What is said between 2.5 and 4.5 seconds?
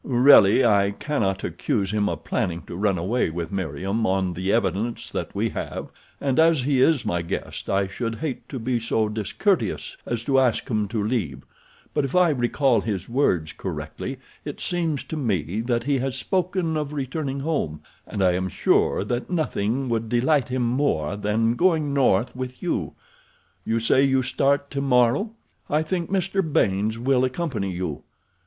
to run away with Meriem on